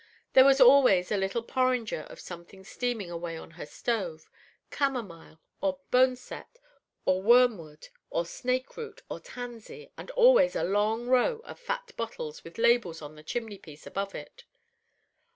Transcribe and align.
There 0.33 0.45
was 0.45 0.59
always 0.59 1.11
a 1.11 1.15
little 1.15 1.43
porringer 1.43 2.07
of 2.09 2.19
something 2.19 2.63
steaming 2.63 3.11
away 3.11 3.37
on 3.37 3.51
her 3.51 3.67
stove, 3.67 4.31
camomile, 4.71 5.39
or 5.61 5.81
boneset, 5.91 6.47
or 7.05 7.21
wormwood, 7.21 7.89
or 8.09 8.23
snakeroot, 8.25 9.03
or 9.11 9.19
tansy, 9.19 9.91
and 9.99 10.09
always 10.17 10.55
a 10.55 10.63
long 10.63 11.05
row 11.05 11.41
of 11.43 11.59
fat 11.59 11.91
bottles 11.97 12.43
with 12.43 12.57
labels 12.57 13.03
on 13.03 13.13
the 13.13 13.21
chimney 13.21 13.59
piece 13.59 13.85
above 13.85 14.15
it. 14.15 14.45